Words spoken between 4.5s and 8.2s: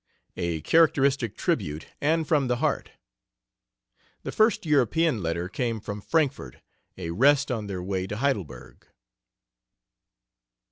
European letter came from Frankfort, a rest on their way to